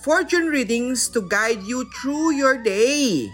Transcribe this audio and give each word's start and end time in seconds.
fortune 0.00 0.48
readings 0.48 1.12
to 1.12 1.20
guide 1.28 1.60
you 1.68 1.84
through 2.00 2.32
your 2.32 2.56
day. 2.56 3.28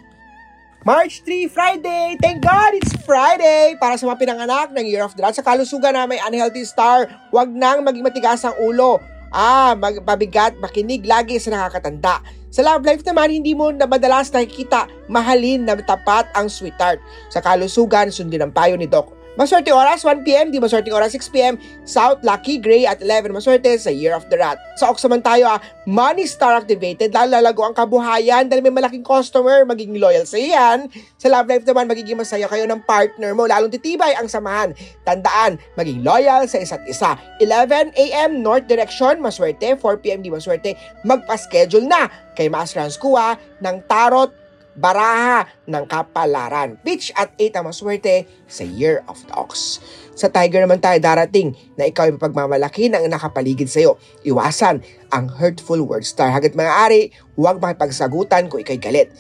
March 0.83 1.23
3, 1.23 1.51
Friday! 1.51 2.15
Thank 2.19 2.43
God 2.43 2.75
it's 2.75 2.95
Friday! 3.03 3.75
Para 3.79 3.99
sa 3.99 4.07
mga 4.07 4.19
pinanganak 4.23 4.71
ng 4.71 4.87
Year 4.87 5.03
of 5.03 5.15
the 5.19 5.23
Rat 5.23 5.35
sa 5.35 5.43
kalusugan 5.43 5.95
na 5.95 6.07
may 6.07 6.19
unhealthy 6.23 6.63
star, 6.63 7.11
wag 7.35 7.51
nang 7.51 7.83
maging 7.83 8.07
matigas 8.07 8.47
ang 8.47 8.55
ulo. 8.63 9.03
Ah, 9.35 9.75
magpabigat, 9.75 10.59
makinig 10.63 11.03
lagi 11.03 11.43
sa 11.43 11.51
nakakatanda. 11.55 12.23
Sa 12.55 12.63
love 12.63 12.87
life 12.87 13.03
naman, 13.03 13.35
hindi 13.35 13.51
mo 13.55 13.75
na 13.75 13.91
madalas 13.91 14.31
nakikita 14.31 14.87
mahalin 15.11 15.67
na 15.67 15.75
tapat 15.83 16.31
ang 16.39 16.47
sweetheart. 16.47 17.03
Sa 17.35 17.43
kalusugan, 17.43 18.15
sundin 18.15 18.47
ang 18.47 18.55
payo 18.55 18.79
ni 18.79 18.87
Doc 18.87 19.16
Maswerte 19.37 19.69
oras, 19.69 20.01
1pm, 20.01 20.49
di 20.49 20.57
maswerte 20.57 20.89
oras, 20.89 21.13
6pm, 21.13 21.61
South 21.85 22.25
Lucky 22.25 22.57
Gray 22.57 22.89
at 22.89 23.05
11 23.05 23.37
maswerte 23.37 23.69
sa 23.77 23.93
Year 23.93 24.17
of 24.17 24.25
the 24.33 24.41
Rat. 24.41 24.57
Sa 24.81 24.89
Ox 24.89 25.05
naman 25.05 25.21
tayo 25.21 25.45
ah, 25.45 25.61
Money 25.85 26.25
Star 26.25 26.57
activated, 26.57 27.13
lalalago 27.13 27.61
ang 27.61 27.77
kabuhayan 27.77 28.49
dahil 28.49 28.65
may 28.65 28.73
malaking 28.73 29.05
customer, 29.05 29.69
magiging 29.69 30.01
loyal 30.01 30.25
sa 30.25 30.41
iyan. 30.41 30.89
Sa 31.21 31.29
love 31.29 31.53
life 31.53 31.69
naman, 31.69 31.85
magiging 31.85 32.17
masaya 32.17 32.49
kayo 32.49 32.65
ng 32.65 32.81
partner 32.89 33.37
mo, 33.37 33.45
lalong 33.45 33.69
titibay 33.69 34.17
ang 34.17 34.25
samahan. 34.25 34.73
Tandaan, 35.05 35.61
maging 35.77 36.01
loyal 36.01 36.49
sa 36.49 36.57
isa't 36.57 36.89
isa. 36.89 37.21
11am 37.37 38.41
North 38.41 38.65
Direction, 38.65 39.21
maswerte, 39.21 39.77
4pm 39.77 40.25
di 40.25 40.33
maswerte, 40.33 40.81
magpa-schedule 41.05 41.85
na 41.85 42.09
kay 42.33 42.49
Master 42.49 42.81
Hans 42.81 42.97
Kua 42.97 43.37
ng 43.61 43.85
Tarot 43.85 44.46
baraha 44.77 45.49
ng 45.65 45.85
kapalaran. 45.89 46.77
Pitch 46.85 47.11
at 47.17 47.33
8 47.41 47.59
ang 47.59 47.65
maswerte 47.73 48.29
sa 48.47 48.63
Year 48.63 49.03
of 49.09 49.19
the 49.27 49.35
Ox. 49.35 49.81
Sa 50.17 50.29
Tiger 50.33 50.65
naman 50.65 50.81
tayo 50.81 50.97
darating 51.01 51.57
na 51.77 51.89
ikaw 51.89 52.09
ay 52.09 52.17
mapagmamalaki 52.17 52.89
ng 52.89 53.09
nakapaligid 53.09 53.69
sa 53.69 53.85
iyo. 53.85 54.01
Iwasan 54.25 54.81
ang 55.13 55.29
hurtful 55.29 55.81
words. 55.85 56.13
Star 56.13 56.33
hagit 56.33 56.57
mga 56.57 56.73
ari, 56.73 57.03
huwag 57.37 57.61
makipagsagutan 57.61 58.49
kung 58.49 58.65
ikay 58.65 58.81
galit. 58.81 59.13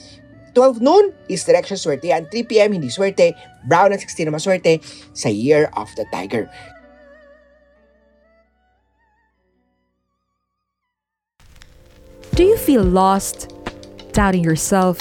12 0.56 0.80
noon 0.80 1.12
is 1.28 1.44
direction 1.44 1.76
swerte 1.76 2.08
and 2.08 2.24
3 2.32 2.48
p.m. 2.48 2.72
hindi 2.72 2.88
swerte, 2.88 3.36
brown 3.68 3.92
at 3.92 4.00
16 4.00 4.24
na 4.24 4.32
maswerte 4.32 4.80
sa 5.12 5.28
Year 5.28 5.68
of 5.76 5.92
the 6.00 6.08
Tiger. 6.08 6.48
Do 12.32 12.44
you 12.44 12.56
feel 12.56 12.84
lost, 12.84 13.52
doubting 14.12 14.44
yourself, 14.44 14.96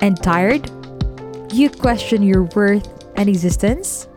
and 0.00 0.20
tired? 0.22 0.70
You 1.52 1.70
question 1.70 2.22
your 2.22 2.44
worth 2.44 2.88
and 3.16 3.28
existence? 3.28 4.08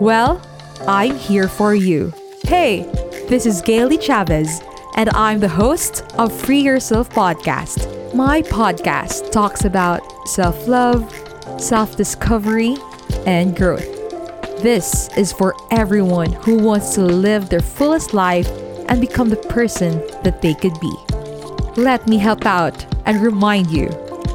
Well, 0.00 0.40
I'm 0.86 1.16
here 1.16 1.48
for 1.48 1.74
you. 1.74 2.12
Hey, 2.44 2.82
this 3.28 3.46
is 3.46 3.60
Gailey 3.60 3.98
Chavez, 3.98 4.60
and 4.96 5.10
I'm 5.10 5.40
the 5.40 5.48
host 5.48 6.04
of 6.18 6.32
Free 6.32 6.60
Yourself 6.60 7.10
Podcast. 7.10 8.14
My 8.14 8.42
podcast 8.42 9.30
talks 9.30 9.64
about 9.64 10.00
self 10.28 10.66
love, 10.66 11.12
self 11.60 11.96
discovery, 11.96 12.76
and 13.26 13.56
growth. 13.56 13.86
This 14.62 15.08
is 15.16 15.32
for 15.32 15.54
everyone 15.70 16.32
who 16.32 16.58
wants 16.58 16.94
to 16.94 17.02
live 17.02 17.48
their 17.48 17.60
fullest 17.60 18.12
life 18.14 18.48
and 18.88 19.00
become 19.00 19.28
the 19.28 19.36
person 19.36 19.98
that 20.22 20.42
they 20.42 20.54
could 20.54 20.78
be. 20.80 20.92
Let 21.76 22.06
me 22.06 22.18
help 22.18 22.44
out 22.44 22.84
and 23.06 23.22
remind 23.22 23.70
you 23.70 23.88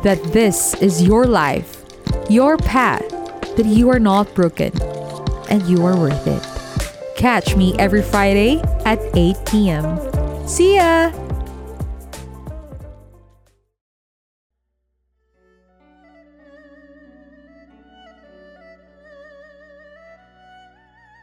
that 0.05 0.21
this 0.25 0.75
is 0.83 1.01
your 1.01 1.25
life, 1.25 1.83
your 2.29 2.57
path, 2.57 3.09
that 3.57 3.65
you 3.65 3.89
are 3.89 3.97
not 3.97 4.31
broken 4.35 4.71
and 5.49 5.63
you 5.63 5.83
are 5.83 5.97
worth 5.97 6.27
it. 6.27 7.17
Catch 7.17 7.55
me 7.55 7.73
every 7.79 8.03
Friday 8.03 8.61
at 8.85 8.99
8 9.15 9.35
p.m. 9.47 9.97
See 10.47 10.75
ya! 10.75 11.24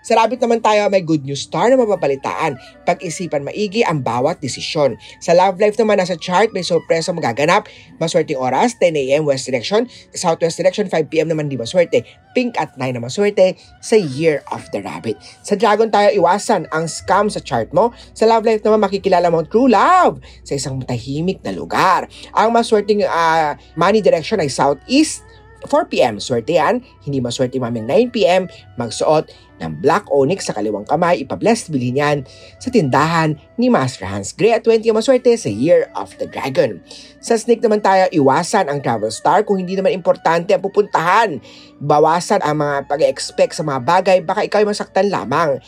Sa 0.03 0.19
rabbit 0.19 0.43
naman 0.43 0.59
tayo 0.59 0.91
may 0.91 1.01
good 1.01 1.23
news 1.23 1.47
star 1.47 1.71
na 1.71 1.79
mapapalitaan. 1.79 2.59
Pag-isipan 2.83 3.47
maigi 3.47 3.87
ang 3.87 4.03
bawat 4.03 4.43
desisyon. 4.43 4.99
Sa 5.23 5.31
love 5.31 5.63
life 5.63 5.79
naman 5.79 6.03
nasa 6.03 6.19
chart 6.19 6.51
may 6.51 6.67
sorpresa 6.67 7.15
magaganap. 7.15 7.71
Maswerteng 8.03 8.43
oras 8.43 8.75
10 8.83 8.99
a.m. 8.99 9.23
west 9.23 9.47
direction. 9.47 9.87
Southwest 10.11 10.59
direction 10.59 10.91
5 10.91 11.07
p.m. 11.07 11.31
naman 11.31 11.47
di 11.47 11.55
maswerte. 11.55 12.03
Pink 12.35 12.59
at 12.59 12.75
9 12.75 12.99
na 12.99 13.01
maswerte 13.01 13.55
sa 13.79 13.95
year 13.95 14.43
of 14.51 14.67
the 14.75 14.83
rabbit. 14.83 15.15
Sa 15.47 15.55
dragon 15.55 15.87
tayo 15.95 16.11
iwasan 16.11 16.67
ang 16.75 16.91
scam 16.91 17.31
sa 17.31 17.39
chart 17.39 17.71
mo. 17.71 17.95
Sa 18.13 18.27
love 18.27 18.43
life 18.43 18.67
naman 18.67 18.83
makikilala 18.83 19.31
mo 19.31 19.47
true 19.47 19.71
love 19.71 20.19
sa 20.43 20.59
isang 20.59 20.83
tahimik 20.83 21.39
na 21.47 21.55
lugar. 21.55 22.11
Ang 22.35 22.51
maswerteng 22.51 23.07
uh, 23.07 23.55
money 23.79 24.03
direction 24.03 24.43
ay 24.43 24.51
southeast 24.51 25.23
4pm, 25.67 26.19
swerte 26.19 26.59
yan. 26.59 26.83
Hindi 27.03 27.19
maswerte 27.23 27.59
maming 27.59 27.87
9pm, 27.87 28.51
magsuot 28.79 29.31
ng 29.63 29.79
black 29.79 30.11
onyx 30.11 30.51
sa 30.51 30.57
kaliwang 30.59 30.83
kamay, 30.83 31.23
ipablessed 31.23 31.71
bilhin 31.71 32.03
yan 32.03 32.19
sa 32.59 32.69
tindahan 32.75 33.39
ni 33.55 33.71
Master 33.71 34.11
Hans 34.11 34.35
Gray 34.35 34.59
at 34.59 34.67
20 34.67 34.91
maswerte 34.91 35.31
sa 35.39 35.47
Year 35.47 35.87
of 35.95 36.11
the 36.19 36.27
Dragon. 36.27 36.83
Sa 37.23 37.39
snake 37.39 37.63
naman 37.63 37.79
tayo, 37.79 38.11
iwasan 38.11 38.67
ang 38.67 38.83
travel 38.83 39.15
star 39.15 39.47
kung 39.47 39.63
hindi 39.63 39.79
naman 39.79 39.95
importante 39.95 40.51
ang 40.51 40.63
pupuntahan. 40.63 41.39
Bawasan 41.79 42.43
ang 42.43 42.59
mga 42.59 42.91
pag-expect 42.91 43.55
sa 43.55 43.63
mga 43.63 43.81
bagay, 43.87 44.19
baka 44.27 44.43
ikaw 44.43 44.67
ay 44.67 44.69
masaktan 44.69 45.07
lamang. 45.07 45.63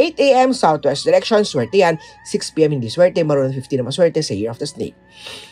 8 0.00 0.16
a.m. 0.16 0.56
Southwest 0.56 1.04
Direction, 1.04 1.44
swerte 1.44 1.76
yan. 1.84 2.00
6 2.24 2.56
p.m. 2.56 2.72
hindi 2.72 2.88
swerte, 2.88 3.20
maroon 3.20 3.52
50 3.52 3.84
na 3.84 3.84
maswerte 3.84 4.24
sa 4.24 4.32
Year 4.32 4.48
of 4.48 4.56
the 4.56 4.64
Snake. 4.64 4.96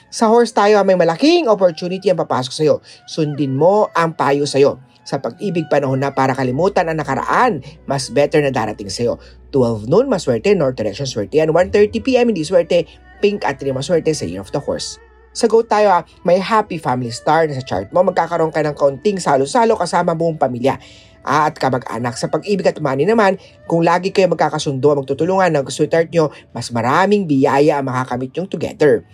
Sa 0.09 0.33
horse 0.33 0.57
tayo, 0.57 0.81
may 0.89 0.97
malaking 0.97 1.53
opportunity 1.53 2.09
ang 2.09 2.17
papasok 2.17 2.53
sa'yo. 2.57 2.81
Sundin 3.05 3.53
mo 3.53 3.93
ang 3.93 4.17
payo 4.17 4.49
sa'yo 4.49 4.81
sa 5.05 5.21
pag-ibig 5.21 5.69
panahon 5.69 6.01
na 6.01 6.17
para 6.17 6.33
kalimutan 6.33 6.89
ang 6.89 6.97
nakaraan, 6.97 7.61
mas 7.85 8.09
better 8.09 8.41
na 8.41 8.49
darating 8.49 8.89
sa'yo. 8.89 9.21
12 9.53 9.85
noon, 9.85 10.09
maswerte, 10.09 10.57
north 10.57 10.81
direction, 10.81 11.05
swerte 11.05 11.37
yan. 11.37 11.53
1.30pm, 11.53 12.33
hindi 12.33 12.41
swerte, 12.41 12.89
pink 13.21 13.45
at 13.45 13.61
3 13.61 13.77
maswerte 13.77 14.17
sa 14.17 14.25
Year 14.25 14.41
of 14.41 14.49
the 14.57 14.61
Horse. 14.65 14.97
Sa 15.37 15.45
go 15.45 15.61
tayo, 15.61 15.93
ah, 15.93 16.03
may 16.25 16.41
happy 16.41 16.81
family 16.81 17.13
star 17.13 17.45
na 17.47 17.55
sa 17.55 17.63
chart 17.63 17.93
mo. 17.93 18.01
Magkakaroon 18.03 18.51
ka 18.51 18.65
ng 18.65 18.75
kaunting 18.75 19.21
salo-salo 19.21 19.77
kasama 19.77 20.17
buong 20.17 20.41
pamilya 20.41 20.81
at 21.29 21.53
kamag-anak. 21.61 22.17
Sa 22.17 22.33
pag-ibig 22.33 22.65
at 22.65 22.81
money 22.81 23.05
naman, 23.05 23.37
kung 23.69 23.85
lagi 23.85 24.09
kayo 24.09 24.33
magkakasundo 24.33 24.97
magtutulungan 25.05 25.53
ng 25.53 25.69
sweetheart 25.69 26.09
nyo, 26.09 26.33
mas 26.57 26.73
maraming 26.73 27.29
biyaya 27.29 27.85
ang 27.85 27.93
makakamit 27.93 28.33
yung 28.33 28.49
together. 28.49 29.05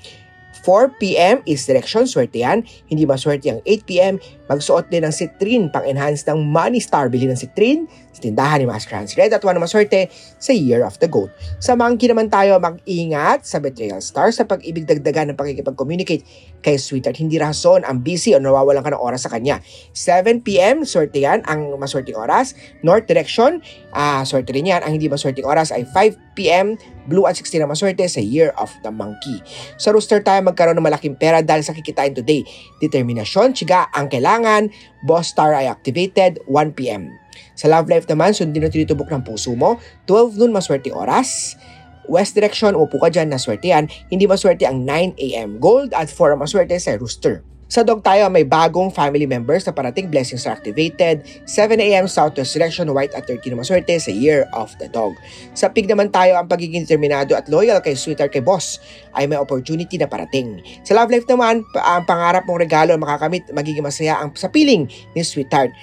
4pm 0.64 1.44
is 1.44 1.60
direction, 1.68 2.08
swerte 2.08 2.40
yan. 2.40 2.64
Hindi 2.88 3.04
maswerte 3.04 3.52
ang 3.52 3.60
8pm, 3.68 4.16
magsuot 4.48 4.88
din 4.88 5.04
ng 5.04 5.12
citrine 5.12 5.68
pang-enhance 5.68 6.24
ng 6.24 6.40
money 6.40 6.80
star. 6.80 7.12
Bili 7.12 7.28
ng 7.28 7.36
citrine 7.36 7.84
sa 8.16 8.24
tindahan 8.24 8.64
ni 8.64 8.66
Master 8.66 8.96
Hans 8.96 9.12
Red 9.12 9.36
at 9.36 9.44
wala 9.44 9.60
maswerte 9.60 10.08
sa 10.40 10.56
Year 10.56 10.80
of 10.80 10.96
the 11.04 11.08
Goat. 11.10 11.28
Sa 11.60 11.76
monkey 11.76 12.08
naman 12.08 12.32
tayo, 12.32 12.56
mag-ingat 12.56 13.44
sa 13.44 13.60
betrayal 13.60 14.00
star 14.00 14.32
sa 14.32 14.48
pag-ibig 14.48 14.88
dagdagan 14.88 15.34
ng 15.34 15.36
pakikipag-communicate 15.36 16.24
kay 16.64 16.80
sweetheart. 16.80 17.20
Hindi 17.20 17.36
rason 17.36 17.84
ang 17.84 18.00
busy 18.00 18.32
o 18.32 18.40
nawawalan 18.40 18.80
ka 18.80 18.96
ng 18.96 19.02
oras 19.02 19.28
sa 19.28 19.30
kanya. 19.34 19.60
7pm, 19.92 20.88
swerte 20.88 21.20
yan 21.20 21.44
ang 21.44 21.76
maswerteng 21.76 22.16
oras. 22.16 22.56
North 22.80 23.04
direction, 23.04 23.60
uh, 23.92 24.24
swerte 24.24 24.56
rin 24.56 24.72
yan. 24.72 24.80
Ang 24.80 24.96
hindi 24.96 25.12
maswerteng 25.12 25.44
oras 25.44 25.74
ay 25.74 25.84
5pm, 25.84 26.80
blue 27.06 27.24
at 27.28 27.36
16 27.36 27.62
na 27.62 27.68
maswerte 27.68 28.04
sa 28.08 28.20
Year 28.20 28.52
of 28.60 28.72
the 28.84 28.92
Monkey. 28.92 29.40
Sa 29.80 29.92
rooster 29.92 30.20
tayo 30.20 30.40
magkaroon 30.44 30.76
ng 30.78 30.86
malaking 30.86 31.16
pera 31.16 31.40
dahil 31.40 31.64
sa 31.64 31.76
kikitain 31.76 32.12
today. 32.12 32.44
Determinasyon, 32.80 33.56
chiga 33.56 33.88
ang 33.92 34.08
kailangan. 34.08 34.68
Boss 35.04 35.32
star 35.32 35.52
ay 35.56 35.68
activated 35.68 36.40
1pm. 36.48 37.12
Sa 37.54 37.70
love 37.70 37.90
life 37.90 38.06
naman, 38.10 38.34
sundin 38.34 38.66
ang 38.66 38.72
tinitubok 38.72 39.10
ng 39.10 39.22
puso 39.22 39.54
mo. 39.54 39.78
12 40.06 40.38
noon 40.38 40.52
maswerte 40.54 40.90
oras. 40.90 41.58
West 42.04 42.36
direction, 42.36 42.76
upo 42.76 43.00
ka 43.00 43.08
dyan, 43.08 43.32
naswerte 43.32 43.72
yan. 43.72 43.88
Hindi 44.12 44.28
maswerte 44.28 44.68
ang 44.68 44.84
9am. 44.84 45.56
Gold 45.56 45.96
at 45.96 46.12
4 46.12 46.36
ang 46.36 46.40
maswerte 46.44 46.76
sa 46.76 47.00
rooster. 47.00 47.40
Sa 47.74 47.82
dog 47.82 48.06
tayo 48.06 48.30
may 48.30 48.46
bagong 48.46 48.94
family 48.94 49.26
members 49.26 49.66
na 49.66 49.74
parating 49.74 50.06
blessings 50.06 50.46
are 50.46 50.54
activated. 50.54 51.26
7am 51.42 52.06
Southwest 52.06 52.54
Direction 52.54 52.86
White 52.94 53.10
at 53.18 53.26
13 53.26 53.50
na 53.50 53.66
maswerte 53.66 53.90
sa 53.98 54.14
Year 54.14 54.46
of 54.54 54.70
the 54.78 54.86
Dog. 54.86 55.18
Sa 55.58 55.66
pig 55.66 55.90
naman 55.90 56.14
tayo 56.14 56.38
ang 56.38 56.46
pagiging 56.46 56.86
determinado 56.86 57.34
at 57.34 57.50
loyal 57.50 57.82
kay 57.82 57.98
sweetheart 57.98 58.30
kay 58.30 58.46
boss 58.46 58.78
ay 59.18 59.26
may 59.26 59.34
opportunity 59.34 59.98
na 59.98 60.06
parating. 60.06 60.62
Sa 60.86 60.94
love 60.94 61.10
life 61.10 61.26
naman, 61.26 61.66
ang 61.74 62.06
pangarap 62.06 62.46
mong 62.46 62.62
regalo 62.62 62.94
ang 62.94 63.02
makakamit 63.02 63.42
magiging 63.50 63.82
masaya 63.82 64.22
ang 64.22 64.30
sa 64.38 64.46
piling 64.46 64.86
ni 65.18 65.26
sweetheart. 65.26 65.74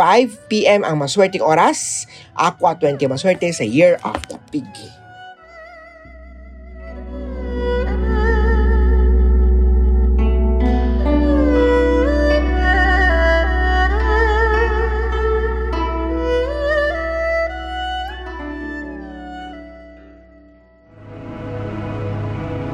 5pm 0.00 0.80
ang 0.80 0.96
maswerteng 0.96 1.44
oras, 1.44 2.08
Aqua 2.32 2.72
20 2.72 3.04
maswerte 3.04 3.52
sa 3.52 3.68
Year 3.68 4.00
of 4.00 4.16
the 4.32 4.40
Pig. 4.48 5.03